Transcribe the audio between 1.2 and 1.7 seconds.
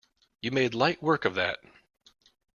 of that!